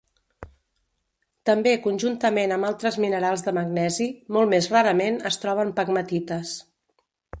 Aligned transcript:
També 1.49 1.73
conjuntament 1.83 2.53
amb 2.55 2.67
altres 2.69 2.97
minerals 3.05 3.45
de 3.49 3.53
magnesi, 3.59 4.09
molt 4.39 4.53
més 4.55 4.71
rarament 4.77 5.21
es 5.33 5.39
troba 5.45 5.67
en 5.69 5.75
pegmatites. 5.83 6.57